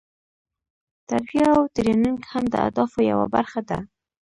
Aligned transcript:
تربیه 1.09 1.47
او 1.55 1.61
ټریننګ 1.75 2.19
هم 2.31 2.43
د 2.51 2.55
اهدافو 2.65 2.99
یوه 3.11 3.25
برخه 3.35 3.61
ده. 3.69 3.79